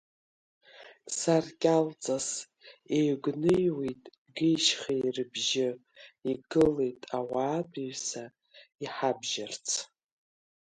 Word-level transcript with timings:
Саркьалҵас 1.17 2.27
еигәныҩуеит 2.97 4.03
геи-шьхеи 4.35 5.07
рыбжьы, 5.15 5.69
Игылеит 6.31 7.01
ауаатәыҩса 7.17 8.23
иҳабжьарц… 8.83 9.67